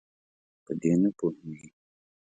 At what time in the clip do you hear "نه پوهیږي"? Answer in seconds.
1.01-1.69